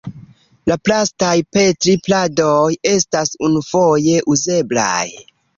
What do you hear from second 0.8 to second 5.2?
plastaj Petri-pladoj estas unufoje uzeblaj.